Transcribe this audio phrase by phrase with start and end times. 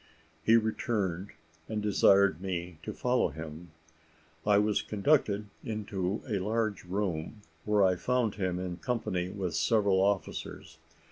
[0.43, 1.29] He returned,
[1.69, 3.69] and desired me to follow him.
[4.47, 10.01] I was conducted into a large room, where I found him in company with several
[10.01, 10.79] officers.